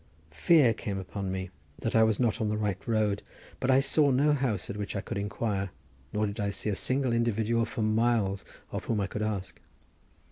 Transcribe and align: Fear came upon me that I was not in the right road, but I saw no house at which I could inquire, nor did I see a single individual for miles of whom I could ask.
Fear 0.31 0.73
came 0.73 0.97
upon 0.97 1.31
me 1.31 1.51
that 1.77 1.95
I 1.95 2.01
was 2.01 2.19
not 2.19 2.41
in 2.41 2.49
the 2.49 2.57
right 2.57 2.87
road, 2.87 3.21
but 3.59 3.69
I 3.69 3.79
saw 3.81 4.09
no 4.09 4.33
house 4.33 4.67
at 4.67 4.75
which 4.75 4.95
I 4.95 5.01
could 5.01 5.19
inquire, 5.19 5.69
nor 6.11 6.25
did 6.25 6.39
I 6.39 6.49
see 6.49 6.71
a 6.71 6.75
single 6.75 7.13
individual 7.13 7.65
for 7.65 7.83
miles 7.83 8.43
of 8.71 8.85
whom 8.85 8.99
I 8.99 9.05
could 9.05 9.21
ask. 9.21 9.59